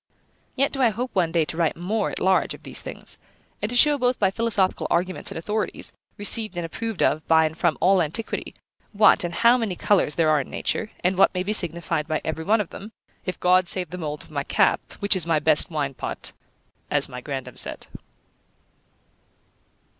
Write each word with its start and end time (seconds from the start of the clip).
Yet 0.55 0.71
do 0.71 0.81
I 0.81 0.89
hope 0.89 1.11
one 1.13 1.31
day 1.31 1.45
to 1.45 1.57
write 1.57 1.75
more 1.77 2.09
at 2.09 2.19
large 2.19 2.55
of 2.55 2.63
these 2.63 2.81
things, 2.81 3.19
and 3.61 3.69
to 3.69 3.75
show 3.75 3.99
both 3.99 4.17
by 4.17 4.31
philosophical 4.31 4.87
arguments 4.89 5.29
and 5.29 5.37
authorities, 5.37 5.93
received 6.17 6.57
and 6.57 6.65
approved 6.65 7.03
of 7.03 7.23
by 7.27 7.45
and 7.45 7.55
from 7.55 7.77
all 7.79 8.01
antiquity, 8.01 8.55
what, 8.93 9.23
and 9.23 9.31
how 9.31 9.59
many 9.59 9.75
colours 9.75 10.15
there 10.15 10.31
are 10.31 10.41
in 10.41 10.49
nature, 10.49 10.89
and 11.03 11.19
what 11.19 11.31
may 11.35 11.43
be 11.43 11.53
signified 11.53 12.07
by 12.07 12.19
every 12.25 12.43
one 12.43 12.61
of 12.61 12.71
them, 12.71 12.91
if 13.27 13.39
God 13.39 13.67
save 13.67 13.91
the 13.91 13.97
mould 13.99 14.23
of 14.23 14.31
my 14.31 14.43
cap, 14.43 14.79
which 15.01 15.15
is 15.15 15.27
my 15.27 15.37
best 15.37 15.69
wine 15.69 15.93
pot, 15.93 16.31
as 16.89 17.07
my 17.07 17.21
grandam 17.21 17.55
said. 17.55 17.85